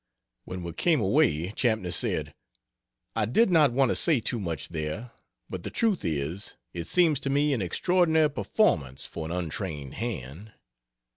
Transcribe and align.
When 0.45 0.63
we 0.63 0.73
came 0.73 0.99
away, 0.99 1.51
Champney 1.51 1.91
said, 1.91 2.33
"I 3.15 3.25
did 3.25 3.51
not 3.51 3.71
want 3.71 3.89
to 3.89 3.95
say 3.95 4.19
too 4.19 4.39
much 4.39 4.69
there, 4.69 5.11
but 5.47 5.61
the 5.61 5.69
truth 5.69 6.03
is, 6.03 6.55
it 6.73 6.87
seems 6.87 7.19
to 7.19 7.29
me 7.29 7.53
an 7.53 7.61
extraordinary 7.61 8.31
performance 8.31 9.05
for 9.05 9.27
an 9.27 9.31
untrained 9.31 9.93
hand. 9.93 10.53